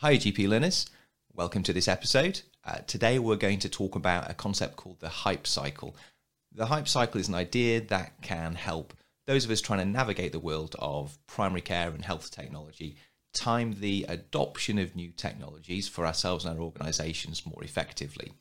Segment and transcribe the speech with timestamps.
[0.00, 0.86] Hi, GP learners.
[1.34, 2.42] Welcome to this episode.
[2.64, 5.96] Uh, today, we're going to talk about a concept called the hype cycle.
[6.54, 8.94] The hype cycle is an idea that can help
[9.26, 12.94] those of us trying to navigate the world of primary care and health technology
[13.34, 18.34] time the adoption of new technologies for ourselves and our organizations more effectively.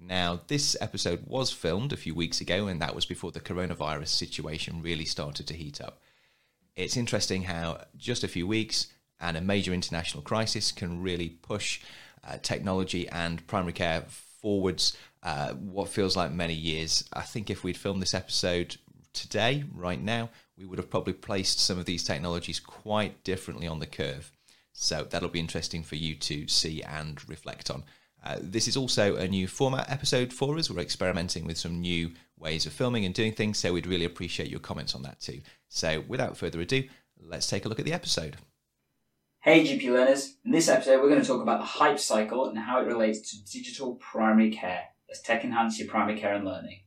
[0.00, 4.08] Now, this episode was filmed a few weeks ago, and that was before the coronavirus
[4.08, 6.00] situation really started to heat up.
[6.74, 8.86] It's interesting how just a few weeks
[9.20, 11.80] and a major international crisis can really push
[12.26, 17.04] uh, technology and primary care forwards uh, what feels like many years.
[17.12, 18.76] I think if we'd filmed this episode
[19.12, 23.78] today, right now, we would have probably placed some of these technologies quite differently on
[23.78, 24.30] the curve.
[24.72, 27.84] So that'll be interesting for you to see and reflect on.
[28.24, 30.70] Uh, this is also a new format episode for us.
[30.70, 34.50] We're experimenting with some new ways of filming and doing things, so we'd really appreciate
[34.50, 35.40] your comments on that too.
[35.68, 36.84] So without further ado,
[37.20, 38.36] let's take a look at the episode.
[39.48, 42.58] Hey GP learners, in this episode we're going to talk about the hype cycle and
[42.58, 46.80] how it relates to digital primary care as tech enhance your primary care and learning.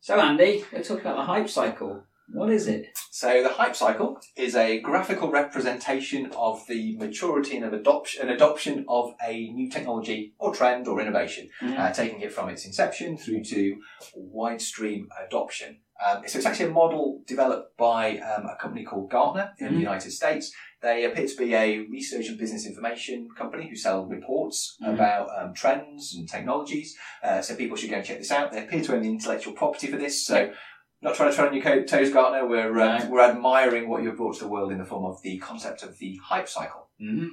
[0.00, 2.04] So Andy, let's talk about the hype cycle.
[2.32, 2.86] What is it?
[3.10, 8.30] So the hype cycle is a graphical representation of the maturity and of adoption, and
[8.30, 11.78] adoption of a new technology or trend or innovation, Mm.
[11.78, 13.76] uh, taking it from its inception through to
[14.16, 15.80] wide stream adoption.
[16.04, 19.72] Um, so it's actually a model developed by um, a company called Gartner in Mhm.
[19.74, 20.52] the United States.
[20.84, 24.94] They appear to be a research and business information company who sell reports Mhm.
[24.94, 26.94] about um, trends and technologies.
[27.22, 28.52] Uh, so people should go and check this out.
[28.52, 30.26] They appear to own the intellectual property for this.
[30.26, 30.52] So
[31.00, 32.46] not trying to tread on your toes, Gartner.
[32.46, 33.10] We're um, No.
[33.10, 35.96] we're admiring what you've brought to the world in the form of the concept of
[35.98, 36.90] the hype cycle.
[37.00, 37.28] hmm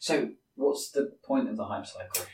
[0.00, 2.26] So, what's the point of the hype cycle?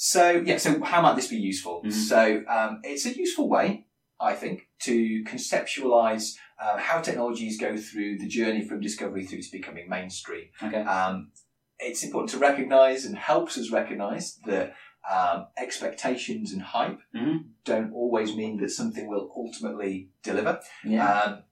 [0.00, 1.82] So yeah, so how might this be useful?
[1.84, 1.92] Mhm.
[1.92, 3.86] So um, it's a useful way,
[4.20, 9.52] I think, to conceptualize uh, how technologies go through the journey from discovery through to
[9.52, 10.46] becoming mainstream.
[10.62, 10.82] Okay.
[10.82, 11.30] Um,
[11.78, 14.74] it's important to recognize and helps us recognize that
[15.08, 17.44] um, expectations and hype Mhm.
[17.64, 20.60] don't always mean that something will ultimately deliver.
[20.84, 21.08] Yeah.
[21.20, 21.42] Um,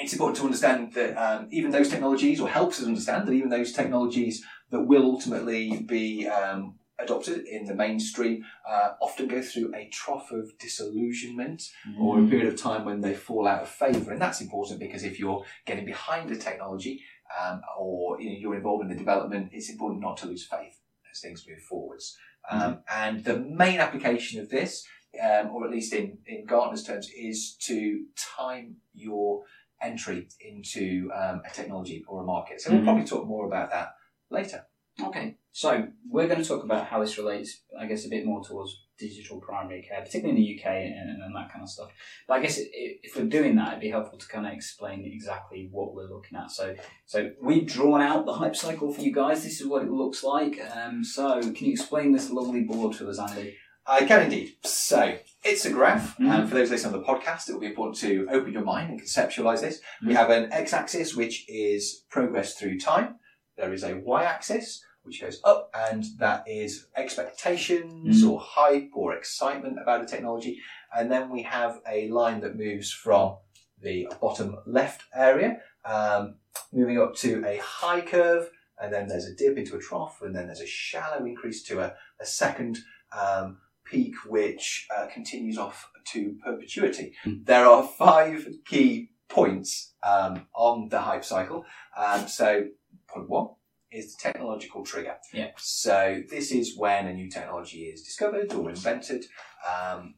[0.00, 3.48] it's important to understand that um, even those technologies, or helps us understand that even
[3.48, 9.72] those technologies that will ultimately be um, adopted in the mainstream uh, often go through
[9.74, 11.62] a trough of disillusionment
[12.00, 12.28] or a Mm.
[12.30, 14.12] period of time when they fall out of favour.
[14.12, 17.02] And that's important because if you're getting behind the technology
[17.40, 20.80] um, or you know, you're involved in the development, it's important not to lose faith
[21.10, 22.16] as things move forwards.
[22.50, 24.84] Um, And the main application of this,
[25.22, 29.44] um, or at least in, in Gartner's terms, is to time your
[29.80, 32.60] entry into um, a technology or a market.
[32.60, 32.84] So we'll Mhm.
[32.84, 33.94] probably talk more about that
[34.30, 34.66] later.
[35.00, 35.37] Okay.
[35.52, 38.84] So, we're going to talk about how this relates, I guess, a bit more towards
[38.98, 41.88] digital primary care, particularly in the UK and, and that kind of stuff.
[42.26, 45.04] But I guess i if we're doing that, it'd be helpful to kind of explain
[45.04, 46.50] exactly what we're looking at.
[46.50, 46.74] So,
[47.06, 49.42] so we've drawn out the hype cycle for you guys.
[49.44, 50.60] This is what it looks like.
[50.76, 53.56] Um, so, can you explain this lovely board to us, Andy?
[53.86, 54.52] I can indeed.
[54.64, 56.28] So it's a graph, Mhm.
[56.28, 58.90] and for those listening on the podcast, it will be important to open your mind
[58.90, 59.80] and conceptualize this.
[60.04, 60.16] We Mhm.
[60.16, 63.18] have an x-axis, which is progress through time.
[63.56, 68.30] There is a y-axis, which goes up, and that is expectations Mhm.
[68.30, 70.60] or hype or excitement about a technology.
[70.96, 73.38] And then we have a line that moves from
[73.80, 76.36] the bottom left area, um,
[76.72, 80.34] moving up to a high curve, and then there's a dip into a trough, and
[80.34, 82.78] then there's a shallow increase to a, a second
[83.12, 87.14] um, peak, which uh, continues off to perpetuity.
[87.24, 87.46] Mm.
[87.46, 91.64] There are five key points um, on the hype cycle.
[91.96, 92.66] Um, so,
[93.08, 93.48] point one
[93.90, 95.16] is the technological trigger.
[95.32, 95.50] Yeah.
[95.56, 99.24] So, this is when a new technology is discovered or invented.
[99.66, 100.14] Um,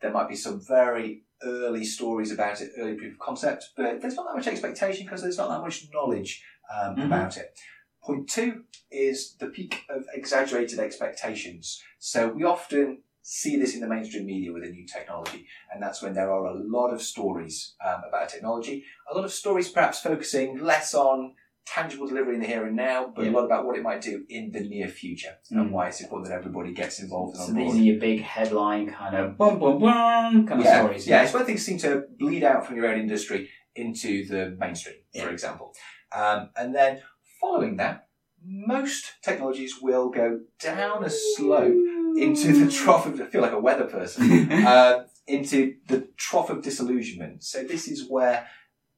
[0.00, 4.16] there might be some very early stories about it, early proof of concept, but there's
[4.16, 7.06] not that much expectation because there's not that much knowledge um, Mhm.
[7.06, 7.58] about it.
[8.02, 11.82] Point two is the peak of exaggerated expectations.
[11.98, 16.00] So we often see this in the mainstream media with a new technology, and that's
[16.02, 18.84] when there are a lot of stories um, about technology.
[19.10, 21.34] A lot of stories perhaps focusing less on
[21.74, 23.30] tangible delivery in the here and now, but Yeah.
[23.30, 25.60] a lot about what it might do in the near future Mm.
[25.60, 29.14] and why it's important that everybody gets involved So these are your big headline kind
[29.16, 31.06] of boom, boom, boom kind of yeah, stories.
[31.06, 34.96] yeah, it's when things seem to bleed out from your own industry into the mainstream,
[35.12, 35.24] Yeah.
[35.24, 35.74] for example.
[36.12, 37.02] Um, and then
[37.40, 38.06] following that,
[38.44, 41.74] most technologies will go down a slope
[42.16, 46.62] into the trough of, I feel like a weather person, uh, into the trough of
[46.62, 47.42] disillusionment.
[47.44, 48.46] So this is where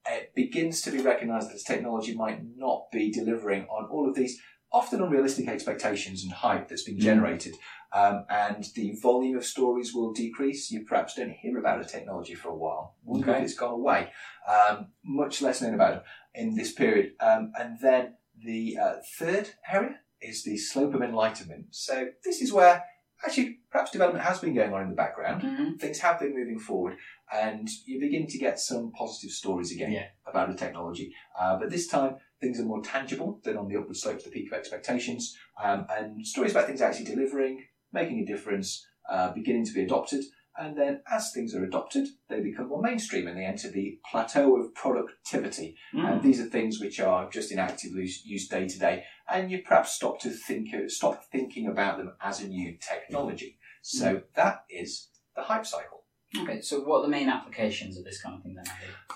[0.08, 4.14] it begins to be recognised that this technology might not be delivering on all of
[4.14, 4.40] these
[4.72, 7.00] often unrealistic expectations and hype that's been Mm.
[7.00, 7.54] generated.
[7.92, 10.70] Um, and the volume of stories will decrease.
[10.70, 12.94] You perhaps don't hear about a technology for a while.
[13.04, 13.38] Wonder Okay.
[13.40, 14.12] if it's gone away.
[14.48, 16.02] Um, much less known about it
[16.34, 17.14] in this period.
[17.18, 18.14] Um, and then
[18.44, 21.66] the uh, third area is the slope of enlightenment.
[21.74, 22.84] So this is where
[23.26, 25.42] actually perhaps development has been going on in the background.
[25.42, 25.80] Mhm.
[25.80, 26.96] Things have been moving forward,
[27.32, 30.06] and you begin to get some positive stories again Yeah.
[30.26, 31.14] about the technology.
[31.38, 34.30] Uh, but this time, things are more tangible than on the upward slope to the
[34.30, 39.64] peak of expectations, um, and stories about things actually delivering, making a difference, uh, beginning
[39.66, 40.24] to be adopted.
[40.58, 44.56] And then, as things are adopted, they become more mainstream and they enter the plateau
[44.60, 45.76] of productivity.
[45.94, 46.10] Mm.
[46.10, 49.62] And these are things which are just in active use, day to day, and you
[49.62, 53.58] perhaps stop to think, stop thinking about them as a new technology.
[53.80, 55.99] So that is the hype cycle.
[56.38, 58.64] Okay, so what are the main applications of this kind of thing then?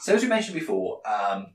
[0.01, 1.55] So as we mentioned before, um,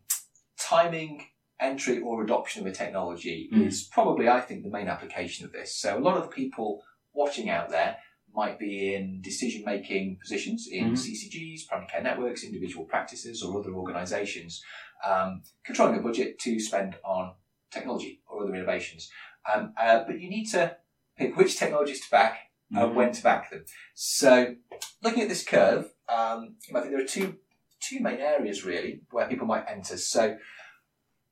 [0.59, 1.25] timing
[1.59, 3.67] entry or adoption of a technology Mm.
[3.67, 5.75] is probably, I think, the main application of this.
[5.75, 6.81] So a lot of the people
[7.13, 7.97] watching out there
[8.33, 10.97] might be in decision making positions in Mhm.
[10.97, 14.63] CCGs, primary care networks, individual practices, or other organisations,
[15.03, 17.35] um, controlling a budget to spend on
[17.71, 19.11] technology or other innovations.
[19.51, 20.77] Um, uh, but you need to
[21.17, 22.95] pick which technologies to back and Mhm.
[22.95, 23.65] when to back them.
[23.93, 24.55] So,
[25.01, 27.37] looking at this curve, um, I think there are two
[27.81, 29.95] two main areas really where people might enter.
[29.97, 30.37] So,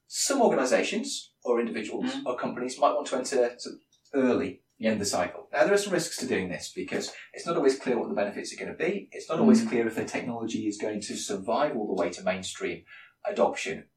[0.08, 2.26] some organisations or individuals Mhm.
[2.26, 3.82] or companies might want to enter sort of
[4.14, 5.50] early in the cycle.
[5.52, 8.16] Now, there are some risks to doing this because it's not always clear what the
[8.16, 9.10] benefits are going to be.
[9.12, 9.70] It's not always Mhm.
[9.70, 12.86] clear if the technology is going to survive all the way to mainstream
[13.26, 13.90] adoption.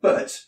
[0.00, 0.46] But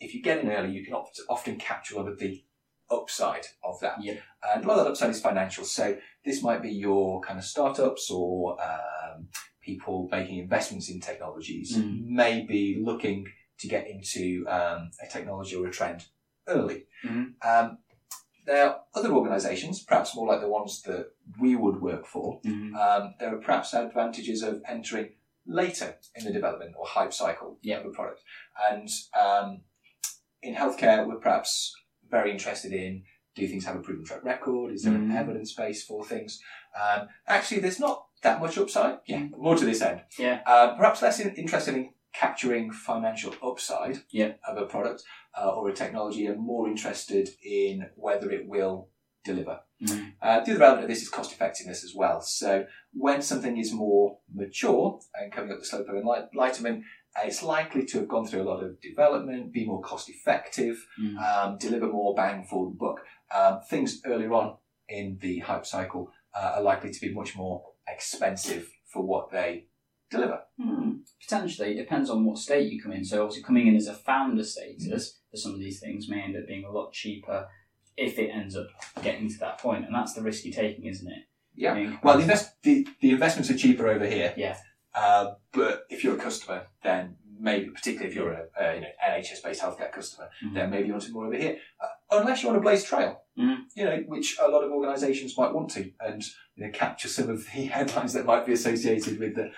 [0.00, 2.44] if you get in early, you can oft- often capture a lot of the
[2.92, 3.96] upside of that.
[4.02, 4.14] Yeah.
[4.54, 5.64] And a lot of that upside is financial.
[5.64, 9.28] So this might be your kind of startups or um,
[9.60, 12.04] people making investments in technologies Mm.
[12.06, 13.26] may be looking
[13.58, 16.04] to get into um, a technology or a trend
[16.48, 16.86] early.
[17.04, 17.34] Mhm.
[17.44, 17.78] Um,
[18.44, 21.06] there are other organisations, perhaps more like the ones that
[21.40, 22.40] we would work for.
[22.44, 25.10] Um, there are perhaps advantages of entering
[25.46, 27.78] later in the development or hype cycle Yeah.
[27.78, 28.20] of a product.
[28.68, 28.88] And
[29.20, 29.60] um,
[30.42, 31.72] in healthcare, we're perhaps
[32.12, 33.02] very interested in
[33.34, 34.72] do things have a proven track record?
[34.72, 35.16] Is there an Mhm.
[35.16, 36.38] evidence base for things?
[36.80, 38.98] Um, actually, there's not that much upside.
[39.06, 40.02] Yeah, more to this end.
[40.18, 40.42] Yeah.
[40.46, 44.34] Uh, perhaps less in, interested in capturing financial upside Yeah.
[44.46, 45.02] of a product
[45.36, 48.90] uh, or a technology, and more interested in whether it will
[49.24, 49.60] deliver.
[49.80, 50.12] Mhm.
[50.20, 52.20] Uh, the other element of this is cost effectiveness as well.
[52.20, 56.84] So when something is more mature and coming up the slope of enlight- enlightenment,
[57.24, 61.16] it's likely to have gone through a lot of development, be more cost effective, Mhm.
[61.18, 63.04] um, deliver more bang for the buck.
[63.34, 64.56] Um, things earlier on
[64.88, 69.66] in the hype cycle uh, are likely to be much more expensive for what they
[70.10, 70.40] deliver.
[70.60, 70.98] Hmm.
[71.20, 73.04] Potentially, it depends on what state you come in.
[73.04, 76.36] So, obviously, coming in as a founder status for some of these things may end
[76.36, 77.48] up being a lot cheaper
[77.96, 78.68] if it ends up
[79.02, 79.80] getting to that point.
[79.80, 81.24] point, and that's the risk you're taking, isn't it?
[81.54, 81.96] Yeah.
[82.02, 84.32] Well, the, invest- the, the investments are cheaper over here.
[84.36, 84.56] Yeah.
[84.94, 88.86] Uh, but if you're a customer, then maybe, particularly if you're a, a you know,
[89.08, 90.54] NHS-based healthcare customer, Mhm.
[90.54, 91.56] then maybe you want to more over here.
[91.80, 93.56] Uh, unless you want to blaze trail, Mhm.
[93.74, 96.22] you know, which a lot of organisations might want to, and
[96.56, 99.50] you know, capture some of the headlines that might be associated with the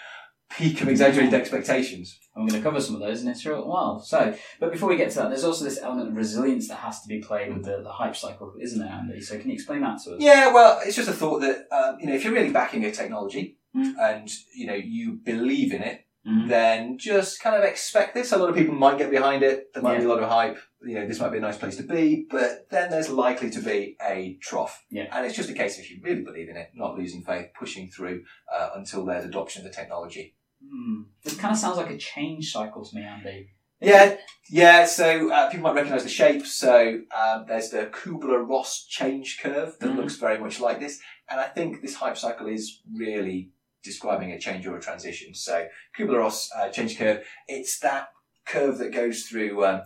[0.50, 2.18] peak of exaggerated expectations.
[2.36, 3.98] I'm going to cover some of those in a short while.
[3.98, 7.00] So, but before we get to that, there's also this element of resilience that has
[7.02, 9.20] to be played with the, the hype cycle, isn't there, Andy?
[9.20, 10.20] So, can you explain that to us?
[10.20, 12.92] Yeah, well, it's just a thought that um, you know, if you're really backing a
[12.92, 13.94] technology Mm.
[13.98, 16.48] and you know you believe in it, Mhm.
[16.48, 18.32] then just kind of expect this.
[18.32, 19.72] A lot of people might get behind it.
[19.74, 20.58] There might be a lot of hype.
[20.82, 23.60] You know, this might be a nice place to be, but then there's likely to
[23.60, 24.84] be a trough.
[24.90, 25.08] Yeah.
[25.12, 27.48] And it's just a case of if you really believe in it, not losing faith,
[27.58, 28.22] pushing through
[28.54, 30.36] uh, until there's adoption of the technology.
[30.66, 31.02] Hmm.
[31.22, 33.48] This kind of sounds like a change cycle to me, Andy.
[33.80, 34.16] Yeah,
[34.48, 34.86] yeah.
[34.86, 36.46] So uh, people might recognise the shape.
[36.46, 39.96] So um, there's the Kubler-Ross change curve that Mhm.
[39.96, 43.50] looks very much like this, and I think this hype cycle is really
[43.84, 45.34] describing a change or a transition.
[45.34, 45.66] So
[45.98, 47.24] Kubler-Ross uh, change curve.
[47.46, 48.08] It's that
[48.46, 49.82] curve that goes through um,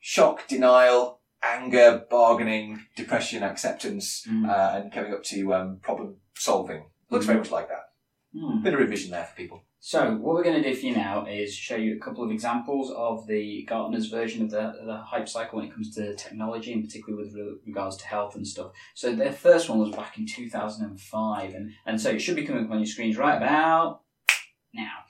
[0.00, 4.48] shock, denial, anger, bargaining, depression, acceptance, Mm.
[4.48, 6.86] uh, and coming up to um, problem solving.
[7.10, 7.84] Looks very much like that.
[8.36, 8.62] Hmm.
[8.62, 9.62] Bit of revision there for people.
[9.80, 12.32] So, what we're going to do for you now is show you a couple of
[12.32, 16.72] examples of the Gartner's version of the, the hype cycle when it comes to technology,
[16.72, 18.72] and particularly with regards to health and stuff.
[18.94, 22.64] So, their first one was back in 2005, and, and so it should be coming
[22.64, 24.02] up on your screens right about
[24.74, 25.04] now.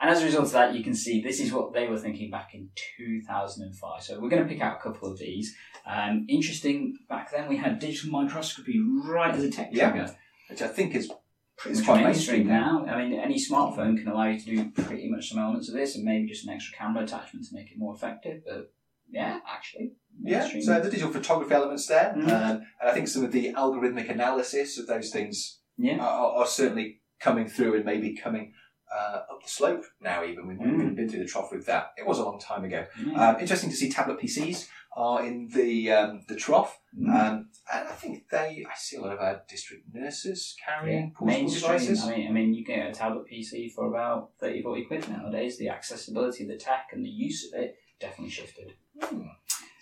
[0.00, 2.30] And as a result of that, you can see this is what they were thinking
[2.30, 4.02] back in 2005.
[4.02, 5.54] So, we're going to pick out a couple of these.
[5.86, 9.90] Um, interesting, back then we had digital microscopy right as a tech Yeah.
[9.90, 10.16] trigger
[10.48, 11.12] Which I think is
[11.58, 12.86] pretty It's much quite mainstream mainstream now.
[12.86, 15.94] I mean, any smartphone can allow you to do pretty much some elements of this,
[15.96, 18.42] and maybe just an extra camera attachment to make it more effective.
[18.46, 18.72] But
[19.10, 22.24] yeah, actually, Yeah, so the digital photography elements there, Mhm.
[22.24, 26.46] um, and I think some of the algorithmic analysis of those things yeah, are, are
[26.46, 28.52] certainly coming through and maybe coming
[28.90, 30.24] uh, up the slope now.
[30.24, 30.94] Even we've Mm.
[30.94, 31.88] been through the trough with that.
[31.98, 32.86] It was a long time ago.
[33.04, 33.30] yeah.
[33.30, 36.80] Um, interesting to see tablet PCs are in the um, the trough.
[36.98, 37.08] Mm.
[37.08, 41.50] Um, and I think they, I see a lot of our district nurses carrying portable
[41.50, 42.02] devices.
[42.04, 45.08] I mean, I mean, you can get a tablet PC for about 30, 40 quid
[45.10, 45.58] nowadays.
[45.58, 48.74] The accessibility, the tech, and the use of it definitely shifted.
[49.00, 49.26] Hmm.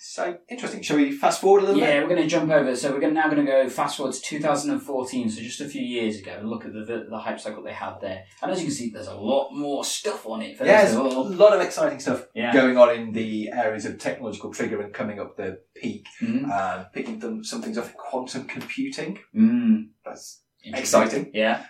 [0.07, 0.83] So interesting.
[0.83, 1.95] Shall we fast forward a little Yeah, bit?
[1.95, 2.77] Yeah, we're going to jump over.
[2.77, 5.81] So we're gonna, now going to go fast forward to 2014, so just a few
[5.81, 8.25] years ago, and look at the the hype cycle they had there.
[8.43, 10.59] And as you can see, there's a lot more stuff on it.
[10.59, 12.53] For Yeah, there's a lot of exciting stuff Yeah.
[12.53, 16.05] going on in the areas of technological trigger and coming up the peak.
[16.21, 16.51] Mm.
[16.51, 19.21] Um, picking them, some things off quantum computing.
[19.35, 19.89] Mm.
[20.05, 21.31] That's exciting.
[21.33, 21.65] Yeah.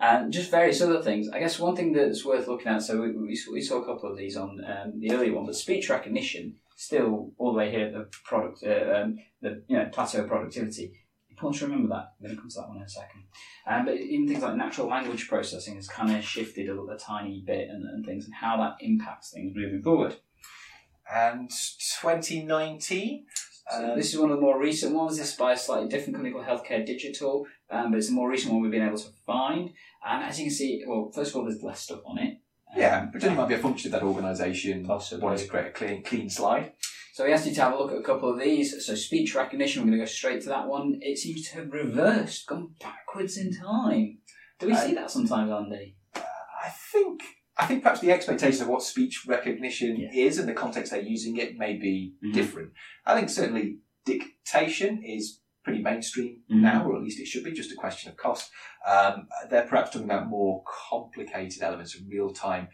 [0.00, 1.28] And just various other things.
[1.28, 4.10] I guess one thing that's worth looking at, so we, we, we saw a couple
[4.10, 7.86] of these on um, the earlier one, but speech recognition, still all the way here
[7.86, 10.92] at the product, uh, um, the you know plateau of productivity.
[11.30, 12.12] Important to remember that.
[12.18, 13.24] I'm going to come to that one in a second.
[13.66, 17.42] Um, but even things like natural language processing has kind of shifted a, a tiny
[17.46, 20.16] bit and, and things, and how that impacts things moving forward.
[21.12, 23.26] And 2019.
[23.68, 25.18] So um, this is one of the more recent ones.
[25.18, 28.30] This is by a slightly different company called Healthcare Digital, um, but it's a more
[28.30, 29.70] recent one we've been able to find.
[30.06, 32.38] And as you can see, well, first of all, there's less stuff on it.
[32.76, 35.22] Yeah, only might be a function of that organisation Possibly.
[35.24, 36.72] wanting to create a clean, clean slide.
[37.14, 38.84] So we asked you to have a look at a couple of these.
[38.86, 40.98] So speech recognition, we're going to go straight to that one.
[41.00, 44.18] It seems to have reversed, gone backwards in time.
[44.58, 45.96] Do we I- see that sometimes, Andy?
[46.14, 47.22] I think
[47.58, 50.10] I think perhaps the expectation of what speech recognition Yeah.
[50.26, 52.34] is and the context they're using it may be Mhm.
[52.34, 52.72] different.
[53.06, 56.60] I think certainly dictation is pretty mainstream Mhm.
[56.60, 58.52] now, or at least it should be, just a question of cost.
[58.86, 62.68] Um, they're perhaps talking about more complicated elements of real time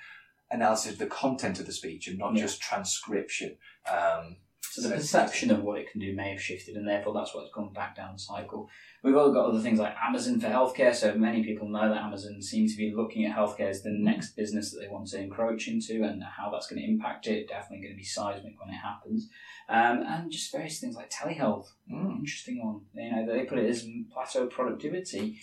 [0.50, 2.42] analysis of the content of the speech and not Yeah.
[2.42, 3.56] just transcription.
[3.90, 4.36] Um,
[4.72, 7.42] So the perception of what it can do may have shifted, and therefore that's why
[7.42, 8.70] it's gone back down the cycle.
[9.02, 10.94] We've all got other things like Amazon for healthcare.
[10.94, 14.34] So many people know that Amazon seems to be looking at healthcare as the next
[14.34, 17.48] business that they want to encroach into, and how that's going to impact it.
[17.48, 19.28] Definitely going to be seismic when it happens,
[19.68, 21.66] um, and just various things like telehealth.
[21.92, 22.18] mm.
[22.20, 22.80] Interesting one.
[22.94, 25.38] You know, they put it as plateau productivity.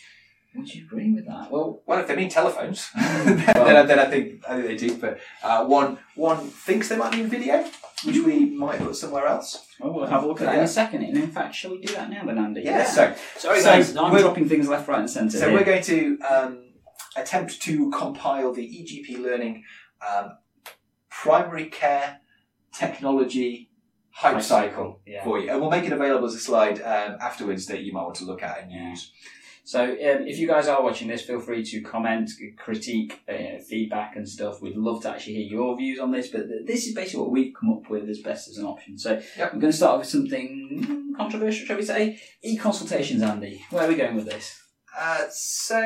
[0.56, 1.52] Would you agree with that?
[1.52, 4.76] Well, Well, if they mean telephones, Well- then, I, then I think I think they
[4.76, 4.96] do.
[4.98, 7.64] But uh, one one thinks they might mean video,
[8.06, 9.68] which we might put somewhere else.
[9.80, 11.04] well, we'll have a look at that in a second.
[11.04, 12.62] And in fact, shall we do that now, then, Andy?
[12.62, 12.86] Yeah.
[12.86, 13.96] So Sorry, So guys.
[13.96, 15.38] I'm we're- dropping things left, right, and centre.
[15.38, 15.58] So here.
[15.58, 16.64] we're going to um,
[17.16, 19.64] attempt to compile the EGP Learning
[20.08, 20.38] um,
[21.10, 22.20] primary care
[22.74, 23.70] technology
[24.12, 25.24] hype cycle yeah.
[25.24, 28.04] for you, and we'll make it available as a slide um, afterwards that you might
[28.04, 29.12] want to look at and use.
[29.64, 34.16] So, um, if you guys are watching this, feel free to comment, critique, uh, feedback,
[34.16, 34.62] and stuff.
[34.62, 37.32] We'd love to actually hear your views on this, but th- this is basically what
[37.32, 38.98] we've come up with as best as an option.
[38.98, 39.54] So, Yep.
[39.54, 42.20] we're going to start with something mm, controversial, shall we say?
[42.42, 43.62] E consultations, Andy.
[43.70, 44.60] Where are we going with this?
[45.00, 45.78] Uh, so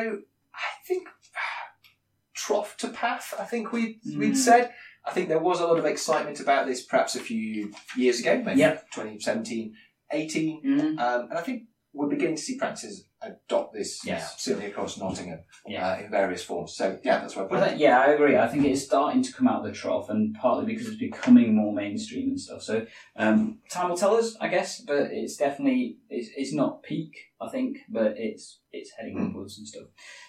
[0.54, 1.08] I think
[2.34, 3.34] trough to path.
[3.40, 4.18] I think we Mm.
[4.18, 4.74] we'd said.
[5.06, 8.42] I think there was a lot of excitement about this perhaps a few years ago,
[8.42, 8.92] maybe Yep.
[8.92, 9.74] 2017,
[10.12, 10.62] 18.
[10.64, 10.80] Mm.
[11.00, 11.64] Um, and I think
[11.94, 15.88] we're beginning to see practices adopt this now, certainly across Nottingham Yeah.
[15.92, 16.76] uh, in various forms.
[16.76, 18.36] So, yeah, that's I Well, put that- yeah, I agree.
[18.36, 21.56] I think it's starting to come out of the trough, and partly because it's becoming
[21.56, 22.64] more mainstream and stuff.
[22.64, 22.86] So
[23.16, 24.82] um, time will tell us, I guess.
[24.82, 29.30] But it's definitely it's, it's not peak, I think, but it's it's heading Mm.
[29.30, 29.84] upwards and stuff.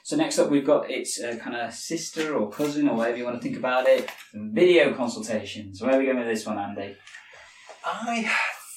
[0.04, 3.24] So next up, we've got its uh, kind of sister or cousin or whatever you
[3.24, 4.08] want to think about it.
[4.34, 5.80] Video consultations.
[5.82, 6.94] Where are we going with this one, Andy?
[7.84, 8.30] I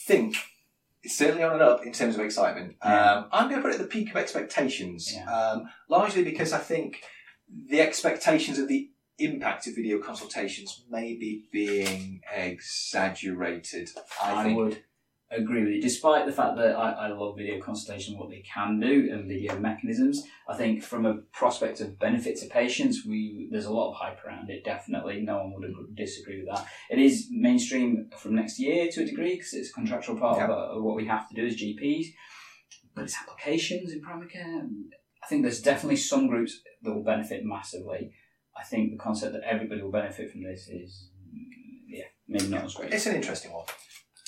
[0.07, 0.35] think
[1.07, 2.75] it's certainly on and up in terms of excitement.
[2.83, 3.11] Yeah.
[3.13, 5.23] Um, I'm going to put it at the peak of expectations, Yeah.
[5.33, 7.01] um, largely because I think
[7.69, 13.89] the expectations of the impact of video consultations may be being exaggerated.
[14.21, 14.57] I, think.
[14.57, 14.83] would
[15.31, 15.81] agree with you.
[15.81, 19.59] Despite the fact that I, I love video consultation, what they can do, and video
[19.59, 23.95] mechanisms, I think from a prospect of benefit to patients, we there's a lot of
[23.95, 24.63] hype around it.
[24.63, 26.65] Definitely, no one would ag- disagree with that.
[26.89, 30.49] It is mainstream from next year to a degree because it's a contractual part of,
[30.49, 32.07] uh, of what we have to do as GPs.
[32.95, 34.63] But its applications in primary care,
[35.23, 38.11] I think there's definitely some groups that will benefit massively.
[38.57, 41.09] I think the concept that everybody will benefit from this is,
[41.87, 42.91] yeah, maybe not as great.
[42.91, 43.65] It's an interesting one.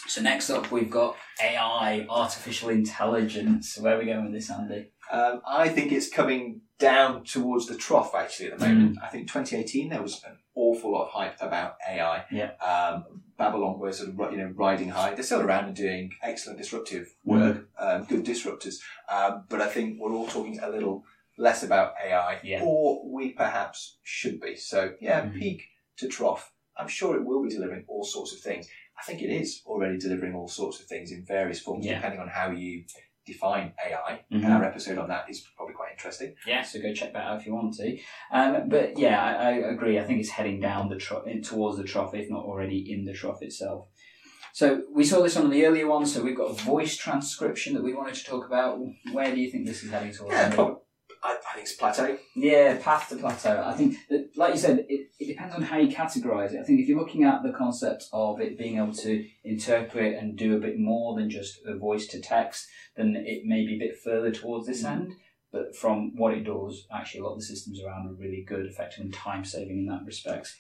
[0.10, 3.78] So next up, we've got AI, artificial intelligence.
[3.78, 4.88] Where are we going with this, Andy?
[5.12, 8.98] Um, I think it's coming down towards the trough actually at the moment.
[9.04, 12.26] I think 2018 there was an awful lot of hype about AI.
[12.32, 12.52] Yeah.
[12.56, 15.14] Um, Babylon was sort of you know riding high.
[15.14, 18.78] They're still around and doing excellent disruptive work, um, good disruptors.
[19.12, 21.04] Um, but I think we're all talking a little
[21.38, 22.62] less about AI, Yeah.
[22.64, 24.56] or we perhaps should be.
[24.56, 25.40] So yeah, Mhm.
[25.40, 26.52] peak to trough.
[26.76, 28.68] I'm sure it will be delivering all sorts of things.
[29.00, 31.96] I think it is already delivering all sorts of things in various forms, Yeah.
[31.96, 32.84] depending on how you
[33.26, 34.22] define AI.
[34.32, 34.44] Mhm.
[34.44, 36.34] And our episode on that is probably quite interesting.
[36.48, 37.98] Yeah, so go check that out if you want to.
[38.32, 40.00] Um, but yeah, I, I agree.
[40.00, 43.14] I think it's heading down the trough, towards the trough, if not already in the
[43.14, 43.88] trough itself.
[44.54, 46.06] So we saw this on the earlier one.
[46.08, 48.80] So we've got a voice transcription that we wanted to talk about.
[49.12, 50.34] Where do you think this is heading towards?
[50.34, 50.50] Yeah,
[51.22, 52.18] I, I think it's plateau.
[52.36, 53.64] Yeah, path to plateau.
[53.66, 56.60] I think, that, like you said, it, it depends on how you categorize it.
[56.60, 60.38] I think if you're looking at the concept of it being able to interpret and
[60.38, 63.80] do a bit more than just a voice to text, then it may be a
[63.80, 65.14] bit further towards this end.
[65.52, 68.68] But from what it does, actually, a lot of the systems around are really good,
[68.68, 70.56] effective, and time saving in that respect.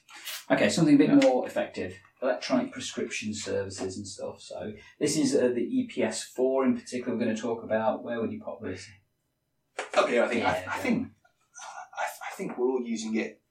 [0.50, 4.42] Okay, something a bit more effective electronic prescription services and stuff.
[4.42, 8.04] So, this is uh, the EPS 4 in particular, we're going to talk about.
[8.04, 8.90] Where would you pop this?
[10.04, 11.08] Okay, I think I, Yeah, I think
[11.98, 13.42] I, I think we're all using it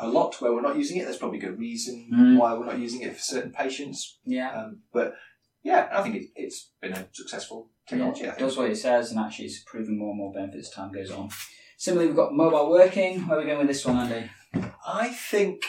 [0.00, 1.04] a lot where we're not using it.
[1.04, 2.38] There's probably a good reason Mm.
[2.38, 4.18] why we're not using it for certain patients.
[4.24, 4.50] Yeah.
[4.52, 5.14] Um, but
[5.62, 8.20] yeah, I think it, it's been a successful technology.
[8.22, 8.48] Yeah, it think.
[8.48, 11.10] does what it says, and actually it's proving more and more benefits as time goes
[11.10, 11.30] on.
[11.78, 13.26] Similarly, we've got mobile working.
[13.26, 14.30] Where are we going with this one, Andy?
[14.86, 15.62] I think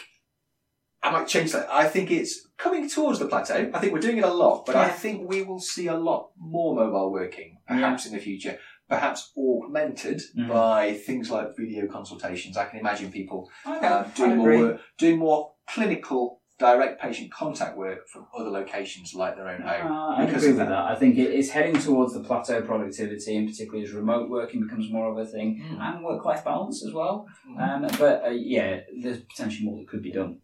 [1.01, 1.67] I might change that.
[1.71, 3.71] I think it's coming towards the plateau.
[3.73, 6.31] I think we're doing it a lot, but I think we will see a lot
[6.37, 8.57] more mobile working perhaps in the future.
[8.89, 10.49] Perhaps augmented Mhm.
[10.49, 12.57] by things like video consultations.
[12.57, 18.05] I can imagine people um, doing more work, doing more clinical direct patient contact work
[18.09, 19.91] from other locations like their own home.
[19.93, 20.71] Uh, I agree with that.
[20.73, 24.91] I think it is heading towards the plateau productivity, and particularly as remote working becomes
[24.91, 25.79] more of a thing, Mm.
[25.79, 27.27] and work-life balance as well.
[27.49, 27.85] Mm.
[27.85, 30.39] Um, but uh, yeah, there's potentially more that could be done.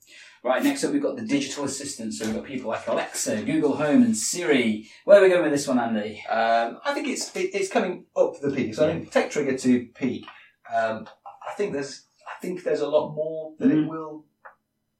[0.45, 2.19] Right, next up we've got the digital assistants.
[2.19, 4.87] So we've got people like Alexa, Google Home, and Siri.
[5.03, 6.23] Where are we going with this one, Andy?
[6.29, 8.75] Um, I think it's it, it's coming up the peak.
[8.75, 10.23] So I think tech trigger to peak.
[10.71, 11.07] Um,
[11.49, 13.85] I think there's I think there's a lot more that Mm.
[13.85, 14.25] it will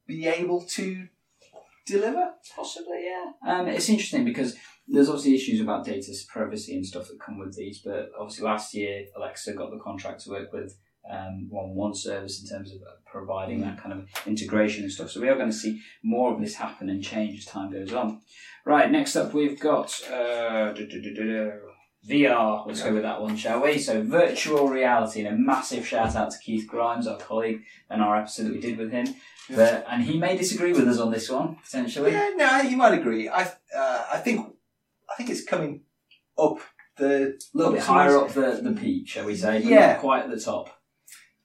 [0.08, 1.08] be able to
[1.86, 2.32] deliver.
[2.56, 3.32] Possibly, yeah.
[3.48, 4.56] Um, it's interesting because
[4.88, 8.74] there's obviously issues about data privacy and stuff that come with these, but obviously last
[8.74, 10.76] year Alexa got the contract to work with
[11.12, 15.12] um, One One service in terms of uh, providing that kind of integration and stuff.
[15.12, 17.94] So we are going to see more of this happen and change as time goes
[17.94, 18.22] on.
[18.66, 20.74] Right, next up we've got uh,
[22.10, 22.66] VR.
[22.68, 23.78] Let's go with that one, shall we?
[23.78, 28.18] So virtual reality, and a massive shout out to Keith Grimes, our colleague, and our
[28.18, 29.08] episode that we did with him.
[29.50, 32.12] But, and he may disagree with us on this one potentially.
[32.12, 33.30] Yeah, no, you might agree.
[33.30, 33.44] I
[33.76, 34.56] uh, I think
[35.10, 35.82] I think it's coming
[36.38, 36.58] up
[36.98, 39.60] the A little bit higher up the, the peak, shall we say?
[39.62, 39.96] But Yeah.
[39.96, 40.70] Quite at the top.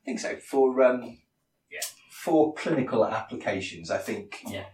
[0.02, 1.18] I think so for um,
[1.70, 1.80] Yeah.
[2.10, 3.90] for clinical applications.
[3.90, 4.64] I think Yeah.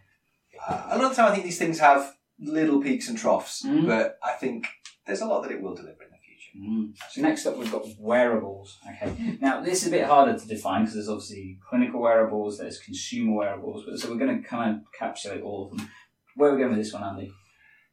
[0.66, 3.62] uh, a lot of the time I think these things have little peaks and troughs,
[3.64, 3.86] Mm.
[3.86, 4.66] but I think
[5.06, 7.08] there's a lot that it will deliver in the future.
[7.10, 8.78] So next up, we've got wearables.
[8.90, 9.38] Okay.
[9.40, 13.34] Now this is a bit harder to define because there's obviously clinical wearables, there's consumer
[13.34, 15.88] wearables, but so we're going to kind of encapsulate all of them.
[16.34, 17.32] Where are we going with this one, Andy?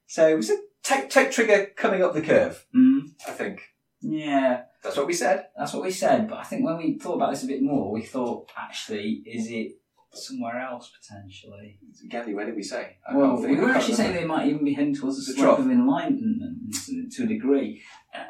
[0.07, 2.65] So it's a tech, tech trigger coming up the curve.
[2.75, 3.61] Mm, I think
[4.01, 5.47] yeah, that's what we said.
[5.57, 6.27] that's what we said.
[6.29, 9.47] But I think when we thought about this a bit more, we thought actually, is
[9.49, 9.77] it
[10.13, 11.79] somewhere else potentially?
[12.07, 12.97] Gandhi, where did we say?
[13.07, 15.59] I Well, we were actually saying they might even be heading towards a trough.
[15.59, 16.75] of enlightenment
[17.13, 17.81] to a degree.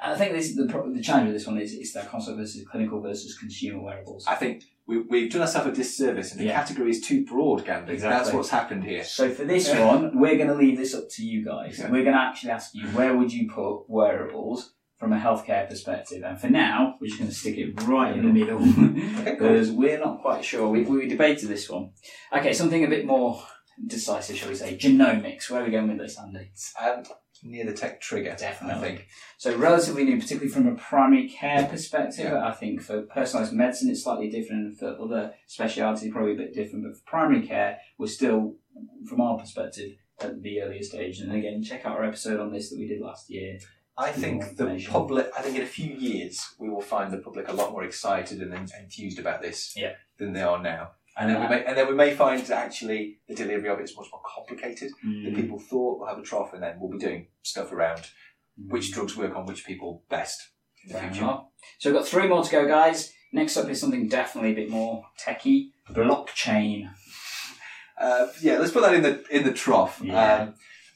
[0.01, 3.01] I think this, the, the challenge with this one is it's that concept versus clinical
[3.01, 4.25] versus consumer wearables.
[4.27, 6.55] I think we, we've done ourselves a disservice, and the Yeah.
[6.55, 7.93] category is too broad, Gandhi.
[7.93, 8.17] Exactly.
[8.17, 9.03] That's what's happened here.
[9.03, 11.79] So for this one, we're going to leave this up to you guys.
[11.79, 11.89] Okay.
[11.91, 14.72] We're going to actually ask you where would you put wearables
[15.03, 18.25] from a healthcare perspective, and for now, we're just going to stick it right in
[18.25, 18.59] the middle
[19.25, 20.69] because we're not quite sure.
[20.69, 21.91] We, we debated this one.
[22.31, 23.43] Okay, something a bit more
[23.85, 24.77] decisive, shall we say?
[24.77, 25.49] Genomics.
[25.49, 26.51] Where are we going with this, Andy?
[26.81, 27.03] Um,
[27.43, 28.81] near the tech trigger, Definitely.
[28.81, 29.07] I think.
[29.37, 32.31] So relatively new, particularly from a primary care perspective.
[32.31, 32.47] Yeah.
[32.47, 34.67] I think for personalised medicine, it's slightly different.
[34.67, 36.85] and For other specialities, probably a bit different.
[36.85, 38.55] But for primary care, we're still,
[39.05, 41.19] from our perspective, at the earlier stage.
[41.19, 43.59] And again, check out our episode on this that we did last year.
[43.97, 45.29] I think the public.
[45.37, 48.41] I think in a few years we will find the public a lot more excited
[48.41, 49.93] and en- enthused about this Yeah.
[50.17, 50.91] than they are now.
[51.15, 53.83] And then we may, and then we may find that actually the delivery of it
[53.83, 55.25] is much more complicated Mm.
[55.25, 55.99] than people thought.
[55.99, 58.09] We'll have a trough, and then we'll be doing stuff around
[58.57, 60.41] which drugs work on which people best
[60.83, 61.23] in the Fair future.
[61.25, 61.45] enough.
[61.77, 63.13] So we've got three more to go, guys.
[63.31, 66.89] Next up is something definitely a bit more techie blockchain.
[67.99, 70.01] Uh, yeah, let's put that in the in the trough.
[70.03, 70.53] Yeah.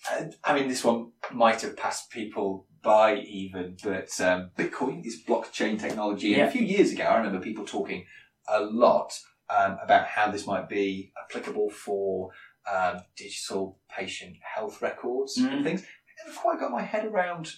[0.10, 5.24] Um, I mean, this one might have passed people by even, but um, Bitcoin is
[5.28, 6.34] blockchain technology.
[6.34, 6.48] And Yeah.
[6.48, 8.06] a few years ago, I remember people talking
[8.48, 9.14] a lot
[9.50, 12.32] um, about how this might be applicable for
[12.72, 15.54] um, digital patient health records Mm.
[15.54, 15.82] and things.
[15.84, 17.54] I never quite got my head around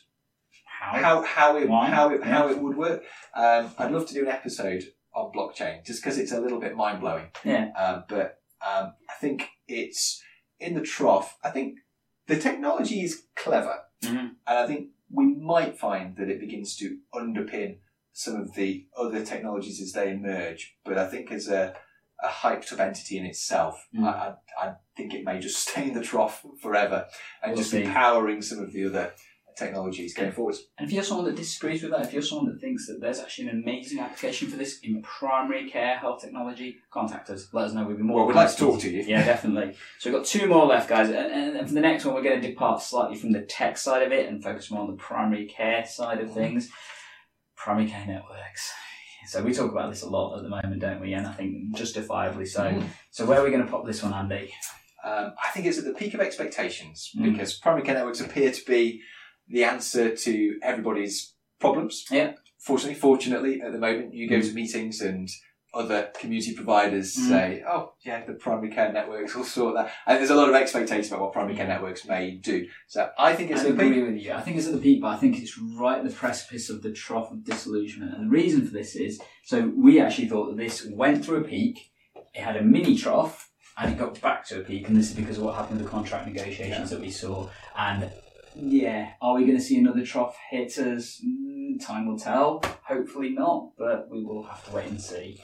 [0.66, 1.02] How?
[1.02, 1.88] how how it Why?
[1.88, 3.04] how it how it would work.
[3.36, 6.76] Um, I'd love to do an episode on blockchain just because it's a little bit
[6.76, 7.28] mind blowing.
[7.44, 7.70] Yeah.
[7.78, 10.22] Um, but um, I think it's
[10.60, 11.38] in the trough.
[11.44, 11.80] I think
[12.28, 14.36] the technology is clever, Mhm.
[14.48, 17.78] and I think we might find that it begins to underpin
[18.14, 20.76] some of the other technologies as they emerge.
[20.86, 21.76] But I think as a
[22.22, 23.88] a hyped up entity in itself.
[23.96, 24.04] Mm.
[24.04, 27.08] I, I, I think it may just stay in the trough forever
[27.42, 27.84] and We'll just see.
[27.84, 29.14] be powering some of the other
[29.60, 30.64] technologies going forwards.
[30.78, 33.20] And if you're someone that disagrees with that, if you're someone that thinks that there's
[33.20, 37.48] actually an amazing application for this in primary care health technology, contact us.
[37.54, 37.84] Let us know.
[37.86, 39.04] We'd be more Well, we'd like to talk to you.
[39.04, 39.76] Yeah, definitely.
[40.00, 41.10] So we've got two more left, guys.
[41.10, 43.78] And, and, and for the next one, we're going to depart slightly from the tech
[43.78, 46.70] side of it and focus more on the primary care side of things.
[47.56, 48.72] Primary care networks.
[49.28, 51.14] So we talk about this a lot at the moment, don't we?
[51.14, 52.64] And I think justifiably so.
[52.64, 52.84] Mm.
[53.12, 54.52] So where are we going to pop this one, Andy?
[55.06, 57.32] Um, I think it's at the peak of expectations Mm.
[57.32, 59.02] because primary care networks appear to be
[59.50, 62.06] the answer to everybody's problems.
[62.12, 62.34] Yeah.
[62.60, 65.30] Fortunately, fortunately, at the moment, you go to meetings and
[65.72, 67.28] other community providers Mm.
[67.30, 70.56] say, "Oh, yeah, the primary care networks will sort that." And there's a lot of
[70.56, 72.68] expectation about what primary care networks may do.
[72.88, 73.92] So I think it's I at the peak.
[73.92, 74.34] agree with you.
[74.34, 76.82] I think it's at the peak, but I think it's right at the precipice of
[76.82, 78.16] the trough of disillusionment.
[78.16, 81.44] And the reason for this is so we actually thought that this went through a
[81.48, 81.92] peak,
[82.34, 84.88] it had a mini trough, and it got back to a peak.
[84.88, 87.48] And this is because of what happened with the contract negotiations that we saw.
[87.78, 88.10] And
[88.56, 91.22] yeah, are we going to see another trough hit us?
[91.26, 92.64] Mm, time will tell.
[92.84, 95.42] Hopefully not, but we will have to wait and see.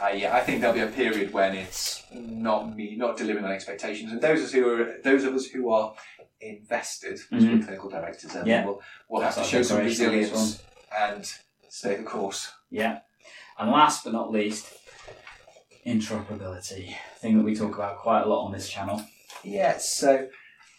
[0.00, 3.50] Uh, yeah, I think there'll be a period when it's not me, not delivering on
[3.52, 5.94] expectations, and those of us who are those of us who are
[6.40, 7.58] invested, as Mhm.
[7.58, 8.64] we're clinical directors, then Yeah.
[8.64, 10.62] will will have to show some declaration on this resilience
[10.96, 11.32] and
[11.68, 12.52] stay the course.
[12.70, 13.00] Yeah.
[13.58, 14.72] And last but not least,
[15.86, 16.94] interoperability.
[17.18, 19.02] Thing that we talk about quite a lot on this channel.
[19.42, 20.28] Yeah, so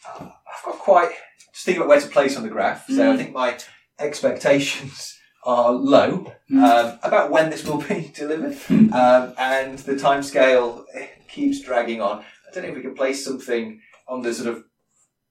[0.10, 1.12] I've got quite
[1.54, 2.88] just thinking about where to place on the graph.
[2.88, 3.18] So I Mm.
[3.18, 3.58] think my
[4.00, 6.64] expectations are low Mm.
[6.64, 8.58] um, about when this will be delivered,
[8.94, 10.86] um, and the timescale
[11.28, 12.20] keeps dragging on.
[12.20, 14.64] I don't know if we can place something on the sort of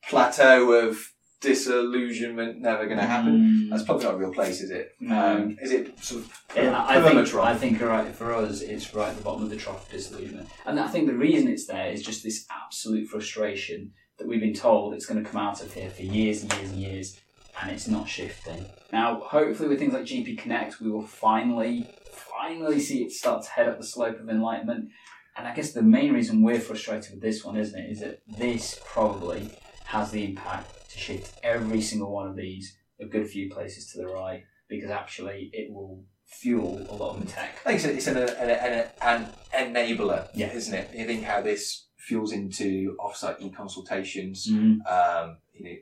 [0.09, 0.99] plateau of
[1.41, 3.67] disillusionment, never going to happen.
[3.67, 3.71] Mm.
[3.71, 4.93] That's probably not a real place, is it?
[5.01, 5.19] No.
[5.37, 7.45] Um, is it sort of Yeah, I think, permatrough?
[7.45, 10.49] I think right, for us, it's right at the bottom of the trough of disillusionment.
[10.67, 14.55] And I think the reason it's there is just this absolute frustration that we've been
[14.55, 17.21] told it's going to come out of here for years and years and years,
[17.61, 18.67] and it's not shifting.
[18.93, 23.51] Now, hopefully, with things like GP Connect, we will finally, finally see it start to
[23.51, 24.91] head up the slope of enlightenment.
[25.37, 28.21] And I guess the main reason we're frustrated with this one, isn't it, is that
[28.29, 29.51] this probably
[29.85, 33.99] has the impact to shift every single one of these a good few places to
[33.99, 37.59] the right, because actually it will fuel a lot of the tech.
[37.65, 40.53] I think it's, an, an, an, an enabler, Yeah.
[40.53, 40.91] isn't it?
[40.95, 44.79] You think how this fuels into offsite e-consultations, Mm.
[44.91, 45.77] um, you know,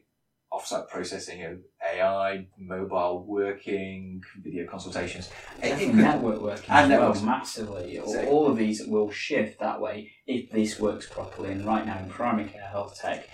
[0.52, 1.58] offsite processing of
[1.94, 5.30] AI, mobile working, video consultations.
[5.62, 7.98] It- it could- network working and as well, massively.
[7.98, 11.52] All- So- All of these will shift that way if this works properly.
[11.52, 13.28] And right now in primary care health tech,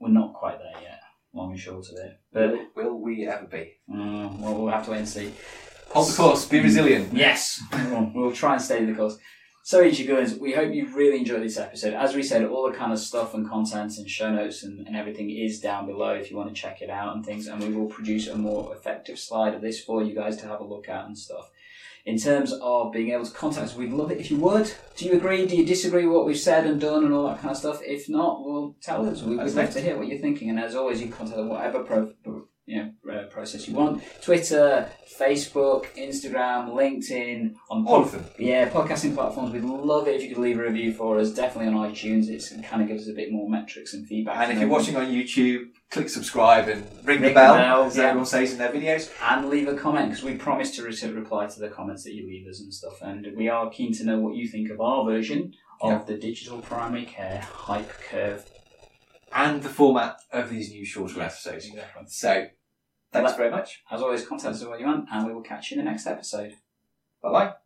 [0.00, 1.00] we're not quite there yet,
[1.34, 2.18] long and short of it.
[2.32, 3.74] But will we ever be?
[3.88, 5.32] mm, well, we'll have to wait and see.
[5.90, 7.12] Hold the course, be resilient.
[7.12, 9.18] Yes, we'll, we'll try and stay in the course.
[9.64, 11.94] So, Ichigoans, we hope you really enjoyed this episode.
[11.94, 14.96] As we said, all the kind of stuff and content and show notes and, and
[14.96, 17.46] everything is down below if you want to check it out and things.
[17.46, 20.60] And we will produce a more effective slide of this for you guys to have
[20.60, 21.50] a look at and stuff.
[22.04, 24.72] In terms of being able to contact us, we'd love it if you would.
[24.96, 25.46] Do you agree?
[25.46, 27.80] Do you disagree with what we've said and done and all that kind of stuff?
[27.84, 29.22] If not, well, tell us.
[29.22, 30.50] We- We'd love to hear what you're thinking.
[30.50, 32.21] And as always, you can contact whatever pro, you know, uh,
[33.42, 34.00] process you want.
[34.22, 38.24] Twitter, Facebook, Instagram, LinkedIn, on All of them.
[38.38, 39.52] yeah, podcasting platforms.
[39.52, 41.32] We'd love it if you could leave a review for us.
[41.32, 42.28] Definitely on iTunes.
[42.28, 44.36] It's, it kind of gives us a bit more metrics and feedback.
[44.44, 47.84] And if you're watching on YouTube, click subscribe and ring, the Ring the bell, bell,
[47.84, 48.04] as yeah.
[48.04, 49.10] everyone says in their videos.
[49.20, 52.24] and leave a comment because we promise to re- reply to the comments that you
[52.24, 53.02] leave us and stuff.
[53.02, 56.02] And we are keen to know what you think of our version of Yeah.
[56.06, 58.48] the digital primary care hype curve.
[59.34, 61.66] And the format of these new shorter episodes.
[61.66, 62.02] Exactly.
[62.06, 62.46] So,
[63.12, 63.82] thanks very much.
[63.90, 66.06] As always, contact us what you want, and we will catch you in the next
[66.06, 66.56] episode.
[67.22, 67.61] Bye bye.